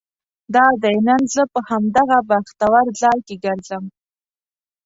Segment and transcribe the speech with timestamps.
[0.53, 3.83] دادی نن زه په همدغه بختور ځای کې ګرځم.